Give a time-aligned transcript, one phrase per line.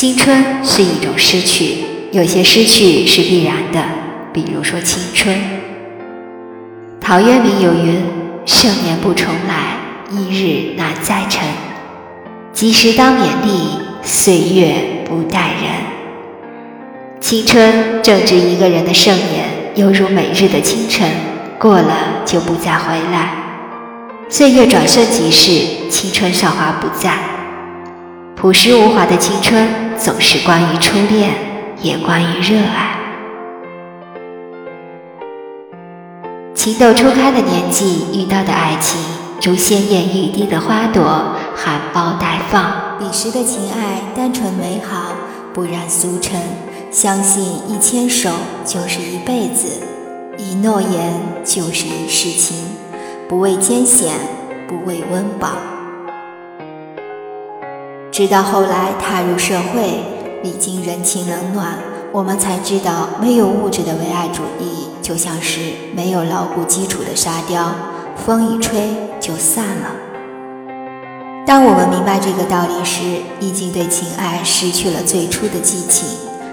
[0.00, 3.84] 青春是一种失去，有些失去是必然的，
[4.32, 5.38] 比如说青春。
[6.98, 8.02] 陶渊明有云
[8.46, 9.76] ：“盛年不重来，
[10.10, 11.46] 一日难再晨。
[12.54, 14.72] 及时当勉励，岁月
[15.04, 15.70] 不待人。”
[17.20, 21.10] 青春正值一个人的盛年，犹如每日的清晨，
[21.58, 23.34] 过了就不再回来。
[24.30, 27.18] 岁月转瞬即逝，青春韶华不再。
[28.34, 29.68] 朴实无华的青春，
[30.02, 31.34] 总是关于初恋，
[31.82, 32.96] 也关于热爱。
[36.54, 38.98] 情窦初开的年纪遇到的爱情，
[39.42, 41.02] 如鲜艳欲滴的花朵，
[41.54, 42.96] 含苞待放。
[42.98, 45.12] 彼时的情爱单纯美好，
[45.52, 46.40] 不染俗尘。
[46.90, 48.30] 相信一牵手
[48.64, 49.82] 就是一辈子，
[50.38, 51.12] 一诺言
[51.44, 52.56] 就是一世情，
[53.28, 54.14] 不畏艰险，
[54.66, 55.50] 不畏温饱。
[58.20, 60.04] 直到后来踏入社会，
[60.42, 61.78] 历经人情冷暖，
[62.12, 65.58] 我们才知道，没有物质的唯爱主义，就像是
[65.96, 67.72] 没有牢固基础的沙雕，
[68.22, 69.96] 风一吹就散了。
[71.46, 76.06] 当我们明白这个道理时，已经对情爱失去了最初的激情、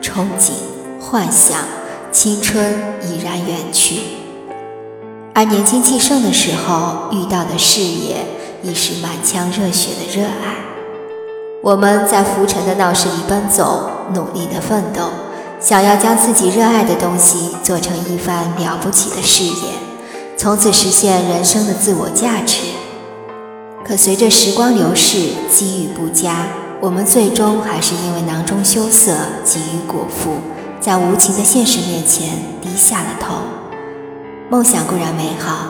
[0.00, 0.52] 憧憬、
[1.00, 1.58] 幻想，
[2.12, 3.96] 青春已然远去。
[5.34, 8.24] 而年轻气盛的时候遇到的事业，
[8.62, 10.67] 已是满腔热血的热爱。
[11.60, 15.10] 我们在浮沉的闹市里奔走，努力的奋斗，
[15.58, 19.72] 想要将自己热爱的东西做成一番了不起的事业，
[20.36, 22.58] 从此实现人生的自我价值。
[23.84, 26.46] 可随着时光流逝，机遇不佳，
[26.80, 30.36] 我们最终还是因为囊中羞涩，急于果腹，
[30.80, 33.34] 在无情的现实面前低下了头。
[34.48, 35.66] 梦想固然美好，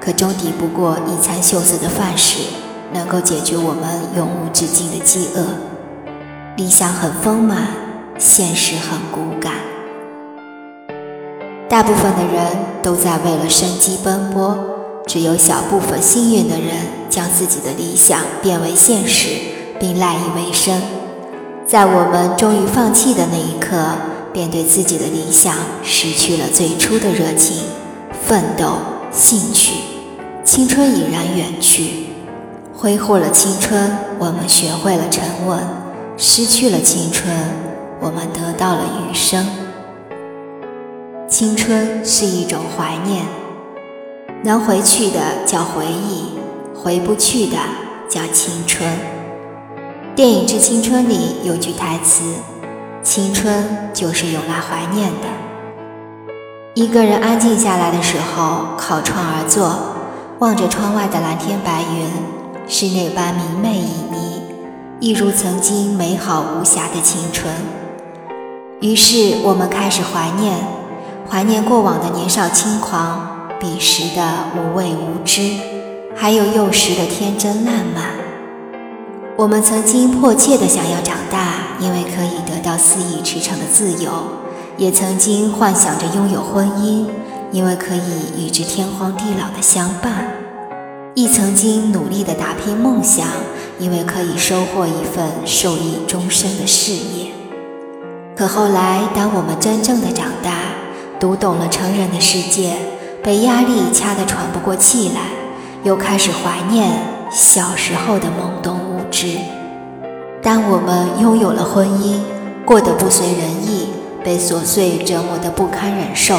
[0.00, 2.38] 可终抵不过一餐羞涩的饭食。
[2.92, 5.44] 能够解决我们永无止境的饥饿。
[6.56, 7.68] 理想很丰满，
[8.18, 9.54] 现实很骨感。
[11.68, 12.46] 大部分的人
[12.82, 14.58] 都在为了生机奔波，
[15.06, 19.28] 只有小部分幸运的人将自己的理想变为现实，
[19.78, 20.82] 并赖以为生。
[21.64, 23.76] 在我们终于放弃的那一刻，
[24.32, 25.54] 便对自己的理想
[25.84, 27.62] 失去了最初的热情、
[28.26, 28.72] 奋斗、
[29.12, 29.74] 兴趣，
[30.44, 32.06] 青春已然远去。
[32.80, 35.58] 挥霍了青春，我们学会了沉稳；
[36.16, 37.30] 失去了青春，
[38.00, 39.46] 我们得到了余生。
[41.28, 43.26] 青春是一种怀念，
[44.42, 46.30] 能回去的叫回忆，
[46.74, 47.58] 回不去的
[48.08, 48.88] 叫青春。
[50.16, 52.32] 电影《致青春》里有句台词
[53.04, 55.28] ：“青春就是用来怀念的。”
[56.72, 59.78] 一个人安静下来的时候，靠窗而坐，
[60.38, 62.39] 望着窗外的蓝天白云。
[62.72, 64.16] 是那般明媚旖旎，
[65.00, 67.52] 一如曾经美好无瑕的青春。
[68.80, 70.56] 于是我们开始怀念，
[71.28, 74.22] 怀念过往的年少轻狂，彼时的
[74.56, 75.50] 无畏无知，
[76.14, 78.04] 还有幼时的天真烂漫。
[79.36, 84.12] 我们曾经迫切的想要长大，因为可以得到肆意驰骋的自由；
[84.78, 87.06] 也曾经幻想着拥有婚姻，
[87.50, 90.39] 因为可以与之天荒地老的相伴。
[91.20, 93.26] 亦曾经努力的打拼梦想，
[93.78, 97.30] 因为可以收获一份受益终身的事业。
[98.34, 100.50] 可后来，当我们真正的长大，
[101.20, 102.72] 读懂了成人的世界，
[103.22, 105.20] 被压力掐得喘不过气来，
[105.84, 106.90] 又开始怀念
[107.30, 109.36] 小时候的懵懂无知。
[110.42, 112.18] 当我们拥有了婚姻，
[112.64, 113.88] 过得不随人意，
[114.24, 116.38] 被琐碎折磨得不堪忍受，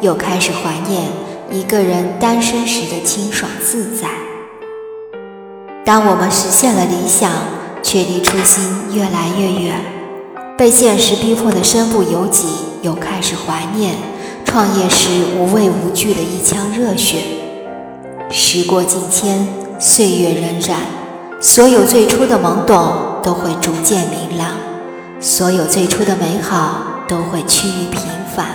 [0.00, 1.02] 又开始怀念。
[1.52, 4.08] 一个人单身时的清爽自在。
[5.84, 7.30] 当我们实现了理想，
[7.82, 8.64] 却离初心
[8.94, 9.78] 越来越远，
[10.56, 12.46] 被现实逼迫的身不由己，
[12.80, 13.96] 又开始怀念
[14.46, 17.18] 创业时无畏无惧的一腔热血。
[18.30, 19.46] 时过境迁，
[19.78, 20.74] 岁月荏苒，
[21.40, 24.56] 所有最初的懵懂都会逐渐明朗，
[25.20, 28.00] 所有最初的美好都会趋于平
[28.34, 28.46] 凡，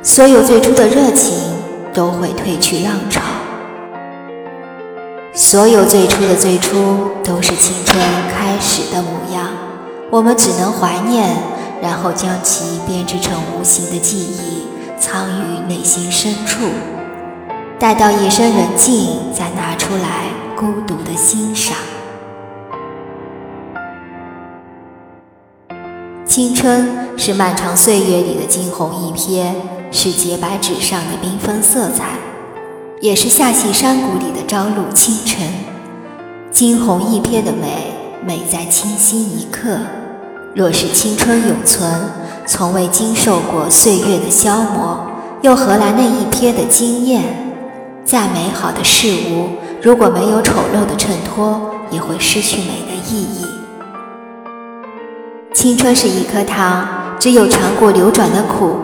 [0.00, 1.53] 所有最初的热情。
[1.94, 3.22] 都会褪去浪潮，
[5.32, 7.96] 所有最初的最初都是青春
[8.36, 9.46] 开始的模样，
[10.10, 11.36] 我们只能怀念，
[11.80, 14.66] 然后将其编织成无形的记忆，
[14.98, 16.66] 藏于内心深处，
[17.78, 20.24] 待到夜深人静再拿出来
[20.56, 21.76] 孤独的欣赏。
[26.26, 29.54] 青春是漫长岁月里的惊鸿一瞥。
[29.94, 32.18] 是洁白纸上的缤纷色彩，
[33.00, 35.46] 也是下溪山谷里的朝露清晨。
[36.50, 37.94] 惊鸿一瞥的美，
[38.26, 39.78] 美在清新一刻；
[40.52, 41.88] 若是青春永存，
[42.44, 45.06] 从未经受过岁月的消磨，
[45.42, 47.22] 又何来那一瞥的惊艳？
[48.04, 49.50] 再美好的事物，
[49.80, 53.46] 如果没有丑陋的衬托，也会失去美的意义。
[55.54, 56.84] 青春是一颗糖，
[57.16, 58.76] 只有尝过流转的苦，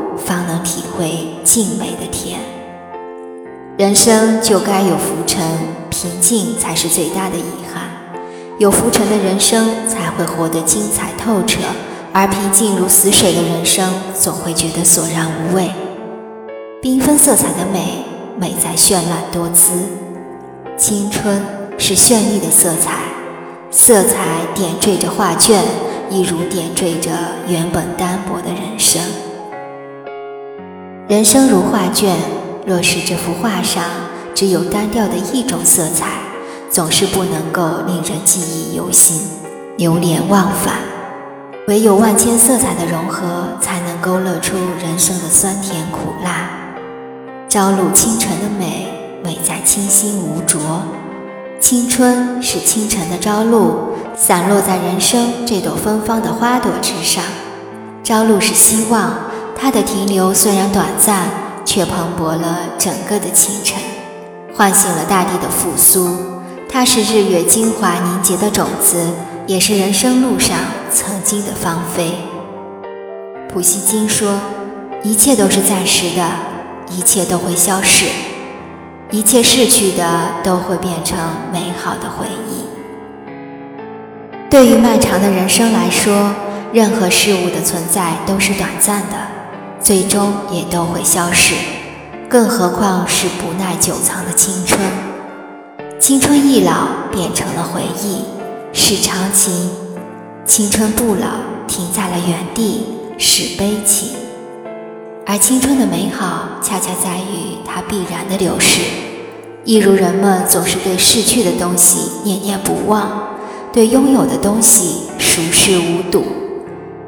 [1.01, 2.39] 为静美的甜。
[3.79, 5.43] 人生就该有浮沉，
[5.89, 7.85] 平静才是最大的遗憾。
[8.59, 11.61] 有浮沉的人生，才会活得精彩透彻；
[12.13, 15.71] 而平静如死水的人生，总会觉得索然无味。
[16.83, 18.05] 缤纷色彩的美，
[18.39, 19.73] 美在绚烂多姿。
[20.77, 21.43] 青春
[21.79, 22.99] 是绚丽的色彩，
[23.71, 25.63] 色彩点缀着画卷。
[26.11, 27.13] 一如点缀着
[27.47, 29.01] 原本单薄的人生。
[31.11, 32.17] 人生如画卷，
[32.65, 33.83] 若是这幅画上
[34.33, 36.07] 只有单调的一种色彩，
[36.71, 39.21] 总是不能够令人记忆犹新、
[39.77, 40.75] 流连忘返。
[41.67, 46.49] 唯有万千色彩的融合，才能勾勒出人生的酸甜苦辣。
[47.49, 48.87] 朝露清晨的美，
[49.25, 50.61] 美在清新无浊。
[51.59, 53.97] 青春是清晨的朝露。
[54.17, 57.25] 散落在人生这朵芬芳的花朵之上，
[58.05, 59.13] 朝露是希望，
[59.63, 61.29] 它的停留虽然短暂，
[61.67, 63.79] 却蓬勃了整个的清晨，
[64.57, 66.17] 唤醒了大地的复苏。
[66.67, 69.11] 它是日月精华凝结的种子，
[69.47, 70.57] 也是人生路上
[70.91, 72.15] 曾经的芳菲。
[73.53, 74.41] 普希金说
[75.05, 76.27] ：“一切都是暂时的，
[76.89, 78.07] 一切都会消逝，
[79.11, 81.19] 一切逝去的都会变成
[81.53, 82.65] 美好的回忆。”
[84.49, 86.33] 对于漫长的人生来说，
[86.73, 89.17] 任何事物的存在都是短暂的，
[89.83, 91.55] 最终也都会消逝。
[92.29, 94.81] 更何况是不耐久藏的青春。
[95.99, 98.23] 青春易老，变成了回忆，
[98.73, 99.53] 是长情；
[100.45, 101.27] 青春不老，
[101.67, 102.87] 停在了原地，
[103.19, 104.11] 是悲情。
[105.27, 108.81] 而青春的美好，恰恰在于它必然的流逝。
[109.65, 113.29] 一如人们总是对逝去的东西念念不忘。
[113.73, 116.25] 对拥有的东西熟视无睹，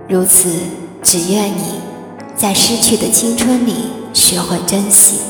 [0.09, 0.49] 如此，
[1.03, 1.81] 只愿你
[2.43, 5.21] 在失去的青春里学会珍惜，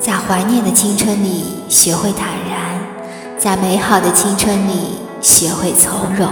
[0.00, 2.80] 在怀念的青春里学会坦然，
[3.38, 6.28] 在美好的青春里学会从容。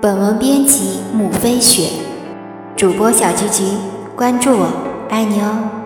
[0.00, 1.88] 本文编辑：木飞雪，
[2.76, 3.62] 主播小菊菊，
[4.16, 4.66] 关注我，
[5.08, 5.81] 爱你哦。